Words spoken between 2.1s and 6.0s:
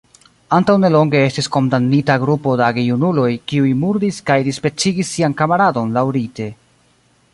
grupo da gejunuloj, kiuj murdis kaj dispecigis sian kamaradon